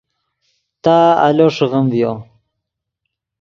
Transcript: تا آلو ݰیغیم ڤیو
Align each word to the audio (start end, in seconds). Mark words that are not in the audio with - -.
تا 0.83 0.95
آلو 1.27 1.47
ݰیغیم 1.55 1.85
ڤیو 1.91 2.13